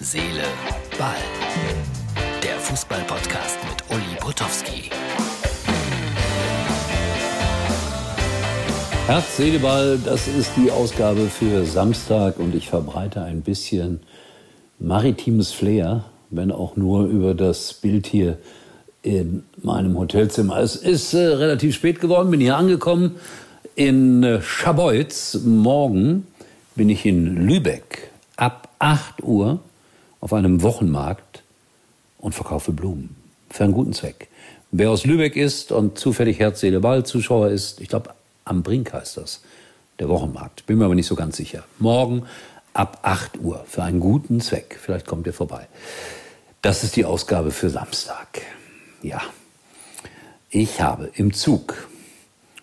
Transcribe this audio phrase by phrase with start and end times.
[0.00, 0.44] Seele,
[0.96, 1.16] Ball.
[2.40, 4.90] Der Fußball-Podcast mit Uli Potowski.
[9.08, 13.98] Herz, Seele, Ball, das ist die Ausgabe für Samstag und ich verbreite ein bisschen
[14.78, 18.38] maritimes Flair, wenn auch nur über das Bild hier
[19.02, 20.58] in meinem Hotelzimmer.
[20.58, 23.16] Es ist äh, relativ spät geworden, bin hier angekommen
[23.74, 25.40] in äh, Scharbeutz.
[25.44, 26.28] Morgen
[26.76, 29.58] bin ich in Lübeck ab 8 Uhr
[30.20, 31.42] auf einem Wochenmarkt
[32.18, 33.16] und verkaufe Blumen
[33.50, 34.28] für einen guten Zweck.
[34.70, 38.10] Wer aus Lübeck ist und zufällig Herz, Seele, Ball Zuschauer ist, ich glaube,
[38.44, 39.42] am Brink heißt das,
[39.98, 40.66] der Wochenmarkt.
[40.66, 41.64] Bin mir aber nicht so ganz sicher.
[41.78, 42.24] Morgen
[42.74, 44.78] ab 8 Uhr für einen guten Zweck.
[44.80, 45.66] Vielleicht kommt ihr vorbei.
[46.60, 48.42] Das ist die Ausgabe für Samstag.
[49.02, 49.22] Ja,
[50.50, 51.88] ich habe im Zug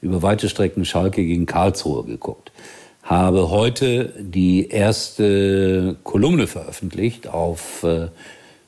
[0.00, 2.52] über weite Strecken Schalke gegen Karlsruhe geguckt
[3.06, 8.08] habe heute die erste Kolumne veröffentlicht auf äh,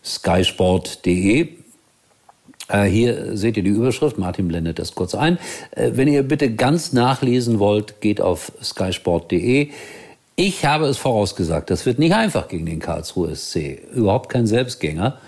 [0.05, 1.48] skysport.de.
[2.69, 5.39] Äh, hier seht ihr die Überschrift, Martin blendet das kurz ein.
[5.72, 9.70] Äh, wenn ihr bitte ganz nachlesen wollt, geht auf skysport.de.
[10.36, 13.80] Ich habe es vorausgesagt, das wird nicht einfach gegen den Karlsruhe SC.
[13.92, 15.19] Überhaupt kein Selbstgänger.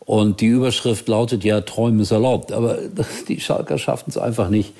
[0.00, 2.52] Und die Überschrift lautet ja, Träumen ist erlaubt.
[2.52, 2.76] Aber
[3.28, 4.74] die Schalker schaffen es einfach nicht,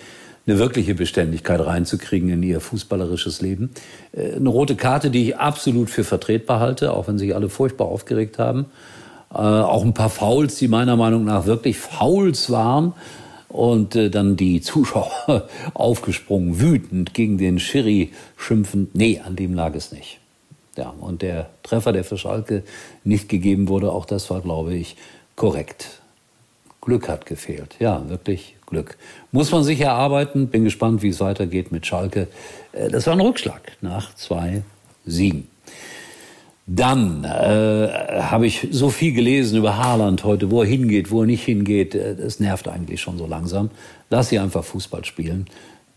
[0.47, 3.71] eine wirkliche Beständigkeit reinzukriegen in ihr fußballerisches Leben.
[4.13, 7.87] Äh, eine rote Karte, die ich absolut für vertretbar halte, auch wenn sich alle furchtbar
[7.87, 8.67] aufgeregt haben.
[9.33, 12.93] Äh, auch ein paar Fouls, die meiner Meinung nach wirklich Fouls waren.
[13.49, 18.95] Und äh, dann die Zuschauer aufgesprungen, wütend gegen den Schiri schimpfend.
[18.97, 20.19] Nee, an dem lag es nicht.
[20.77, 22.65] Ja, und der Treffer, der für Schalke
[23.05, 24.97] nicht gegeben wurde, auch das war, glaube ich,
[25.37, 26.01] korrekt.
[26.81, 27.77] Glück hat gefehlt.
[27.79, 28.97] Ja, wirklich Glück.
[29.33, 30.49] Muss man sich erarbeiten.
[30.49, 32.29] Bin gespannt, wie es weitergeht mit Schalke.
[32.73, 34.63] Äh, das war ein Rückschlag nach zwei
[35.07, 35.49] Siegen.
[36.67, 37.89] Dann äh,
[38.23, 41.95] habe ich so viel gelesen über Haaland heute, wo er hingeht, wo er nicht hingeht.
[41.95, 43.71] Äh, das nervt eigentlich schon so langsam.
[44.09, 45.47] Lass sie einfach Fußball spielen.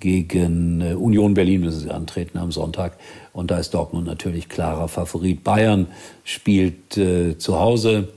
[0.01, 2.97] Gegen äh, Union Berlin müssen sie antreten am Sonntag.
[3.31, 5.41] Und da ist Dortmund natürlich klarer Favorit.
[5.43, 5.87] Bayern
[6.25, 8.09] spielt äh, zu Hause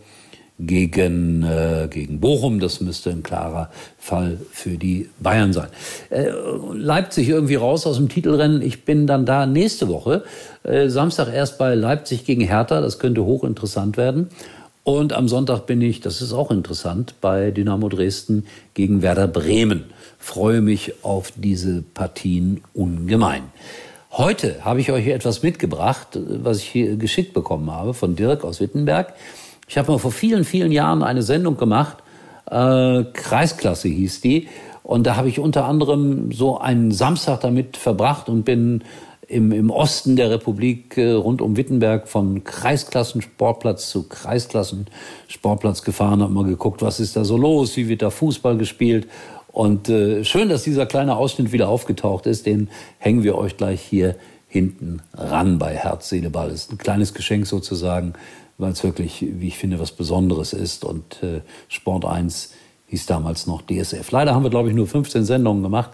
[0.66, 2.60] gegen, äh, gegen Bochum.
[2.60, 5.68] Das müsste ein klarer Fall für die Bayern sein.
[6.10, 6.30] Äh,
[6.74, 8.62] Leipzig irgendwie raus aus dem Titelrennen.
[8.62, 10.24] Ich bin dann da nächste Woche.
[10.62, 12.80] Äh, Samstag erst bei Leipzig gegen Hertha.
[12.80, 14.28] Das könnte hochinteressant werden.
[14.82, 19.84] Und am Sonntag bin ich, das ist auch interessant, bei Dynamo Dresden gegen Werder Bremen.
[20.18, 23.42] Freue mich auf diese Partien ungemein.
[24.12, 28.60] Heute habe ich euch etwas mitgebracht, was ich hier geschickt bekommen habe von Dirk aus
[28.60, 29.14] Wittenberg.
[29.70, 31.98] Ich habe mal vor vielen, vielen Jahren eine Sendung gemacht,
[32.50, 34.48] äh, Kreisklasse hieß die.
[34.82, 38.82] Und da habe ich unter anderem so einen Samstag damit verbracht und bin
[39.28, 46.32] im, im Osten der Republik äh, rund um Wittenberg von Kreisklassensportplatz zu Kreisklassensportplatz gefahren, habe
[46.32, 49.06] mal geguckt, was ist da so los, wie wird da Fußball gespielt.
[49.52, 52.44] Und äh, schön, dass dieser kleine Ausschnitt wieder aufgetaucht ist.
[52.44, 54.16] Den hängen wir euch gleich hier
[54.48, 56.48] hinten ran bei Herz, Seele, Ball.
[56.48, 58.14] Das ist ein kleines Geschenk sozusagen
[58.60, 60.84] weil es wirklich, wie ich finde, was Besonderes ist.
[60.84, 62.52] Und äh, Sport 1
[62.88, 64.10] hieß damals noch DSF.
[64.10, 65.90] Leider haben wir, glaube ich, nur 15 Sendungen gemacht.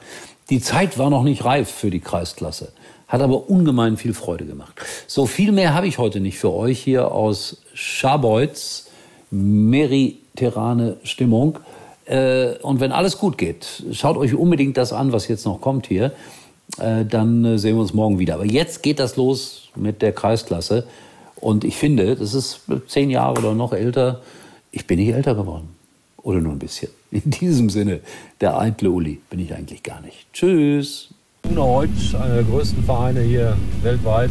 [0.50, 2.72] Die Zeit war noch nicht reif für die Kreisklasse,
[3.08, 4.80] hat aber ungemein viel Freude gemacht.
[5.06, 8.86] So viel mehr habe ich heute nicht für euch hier aus Scharbeutz,
[9.30, 11.58] mediterrane Stimmung.
[12.04, 15.86] Äh, und wenn alles gut geht, schaut euch unbedingt das an, was jetzt noch kommt
[15.88, 16.12] hier.
[16.78, 18.34] Äh, dann äh, sehen wir uns morgen wieder.
[18.34, 20.86] Aber jetzt geht das los mit der Kreisklasse.
[21.46, 24.20] Und ich finde, das ist zehn Jahre oder noch älter,
[24.72, 25.68] ich bin nicht älter geworden.
[26.16, 26.88] Oder nur ein bisschen.
[27.12, 28.00] In diesem Sinne,
[28.40, 30.26] der eitle Uli bin ich eigentlich gar nicht.
[30.32, 31.10] Tschüss.
[31.54, 34.30] Deutsch, einer der größten Vereine hier weltweit.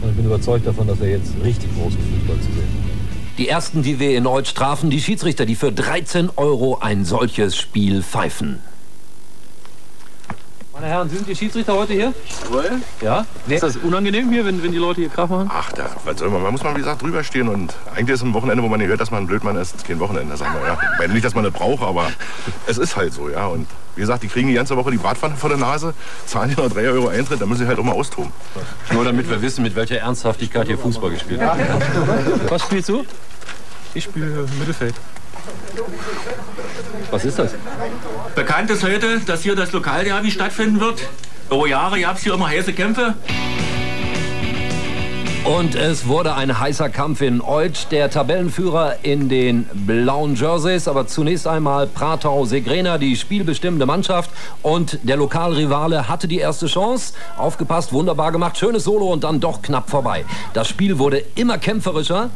[0.00, 3.38] Und ich bin überzeugt davon, dass er jetzt richtig großen Fußball zu sehen hat.
[3.38, 7.56] Die ersten, die wir in Deutsch trafen, die Schiedsrichter, die für 13 Euro ein solches
[7.56, 8.60] Spiel pfeifen.
[10.80, 12.14] Meine Herren, sind die Schiedsrichter heute hier?
[12.44, 12.70] Jawohl.
[13.00, 13.26] Ja?
[13.48, 13.56] Nee.
[13.56, 15.50] Ist das unangenehm hier, wenn, wenn die Leute hier Krach machen?
[15.52, 18.22] Ach, da, was soll man, man muss mal, wie gesagt, drüber stehen und eigentlich ist
[18.22, 20.68] ein Wochenende, wo man nicht hört, dass man ein Blödmann ist, kein Wochenende, sagen wir,
[20.68, 20.78] ja.
[20.98, 22.12] Weil nicht, dass man das braucht, aber
[22.68, 23.46] es ist halt so, ja.
[23.46, 23.66] Und
[23.96, 25.94] wie gesagt, die kriegen die ganze Woche die Bratpfanne vor der Nase,
[26.26, 28.32] zahlen die noch 3 Euro Eintritt, dann müssen sie halt auch mal austoben.
[28.92, 32.50] Nur damit wir wissen, mit welcher Ernsthaftigkeit hier Fußball gespielt wird.
[32.50, 33.04] Was spielst du?
[33.94, 34.94] Ich spiele Mittelfeld.
[37.10, 37.54] Was ist das?
[38.34, 41.00] Bekannt ist heute, dass hier das Lokalderby stattfinden wird.
[41.50, 43.14] Über Jahre gab es hier immer heiße Kämpfe.
[45.44, 47.86] Und es wurde ein heißer Kampf in Eutsch.
[47.90, 50.88] Der Tabellenführer in den blauen Jerseys.
[50.88, 54.30] Aber zunächst einmal Pratau Segrena, die spielbestimmende Mannschaft.
[54.60, 57.14] Und der Lokalrivale hatte die erste Chance.
[57.38, 58.58] Aufgepasst, wunderbar gemacht.
[58.58, 60.26] Schönes Solo und dann doch knapp vorbei.
[60.52, 62.28] Das Spiel wurde immer kämpferischer.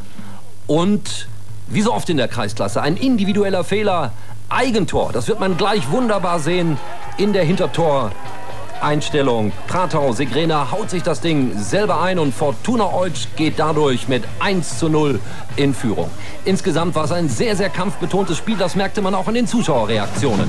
[0.65, 1.27] Und
[1.67, 4.11] wie so oft in der Kreisklasse, ein individueller Fehler,
[4.49, 5.11] Eigentor.
[5.13, 6.77] Das wird man gleich wunderbar sehen
[7.17, 9.51] in der Hintertor-Einstellung.
[9.67, 14.77] Pratau, Segrena haut sich das Ding selber ein und Fortuna Eutsch geht dadurch mit 1
[14.77, 15.19] zu 0
[15.55, 16.11] in Führung.
[16.45, 18.57] Insgesamt war es ein sehr, sehr kampfbetontes Spiel.
[18.57, 20.47] Das merkte man auch in den Zuschauerreaktionen.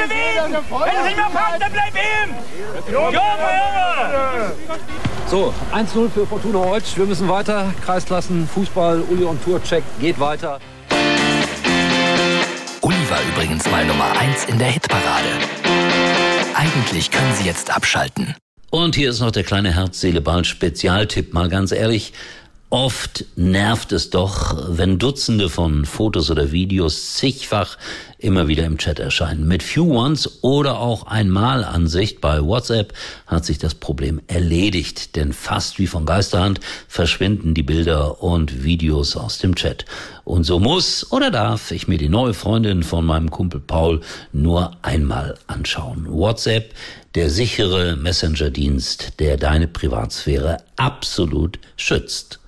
[0.00, 2.92] Wenn es nicht mehr passt, dann bleib ihm!
[2.92, 4.52] Junge, Junge!
[5.26, 6.96] So, 1-0 für Fortuna Deutsch.
[6.96, 7.72] Wir müssen weiter.
[7.84, 10.58] Kreisklassen, Fußball, Uli und Tourcheck geht weiter.
[12.80, 15.28] Uli war übrigens mal Nummer 1 in der Hitparade.
[16.54, 18.34] Eigentlich können Sie jetzt abschalten.
[18.70, 21.34] Und hier ist noch der kleine Herz-Seele-Ball-Spezialtipp.
[21.34, 22.12] Mal ganz ehrlich,
[22.72, 27.76] Oft nervt es doch, wenn Dutzende von Fotos oder Videos zigfach
[28.16, 29.48] immer wieder im Chat erscheinen.
[29.48, 32.92] Mit Few Ones oder auch Einmalansicht bei WhatsApp
[33.26, 39.16] hat sich das Problem erledigt, denn fast wie von Geisterhand verschwinden die Bilder und Videos
[39.16, 39.84] aus dem Chat.
[40.22, 44.00] Und so muss oder darf ich mir die neue Freundin von meinem Kumpel Paul
[44.32, 46.06] nur einmal anschauen.
[46.08, 46.72] WhatsApp,
[47.16, 52.39] der sichere Messenger-Dienst, der deine Privatsphäre absolut schützt.